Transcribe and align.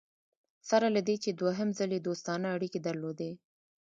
سره 0.69 0.87
له 0.95 1.01
دې 1.07 1.15
چې 1.23 1.29
دوهم 1.39 1.69
ځل 1.77 1.89
یې 1.95 2.01
دوستانه 2.07 2.47
اړیکي 2.55 2.79
درلودې. 2.87 3.31